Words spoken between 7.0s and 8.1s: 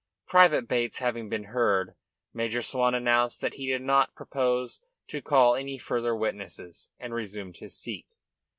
resumed his seat.